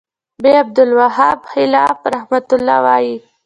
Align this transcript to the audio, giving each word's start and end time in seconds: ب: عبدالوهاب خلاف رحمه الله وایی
ب: 0.41 0.43
عبدالوهاب 0.61 1.39
خلاف 1.53 1.97
رحمه 2.15 2.47
الله 2.57 2.77
وایی 2.85 3.15